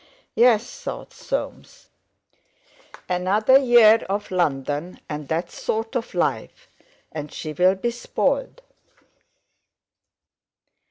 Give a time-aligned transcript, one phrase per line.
[0.33, 1.91] "Yes," thought Soames,
[3.07, 6.69] "another year of London and that sort of life,
[7.11, 8.63] and she'll be spoiled."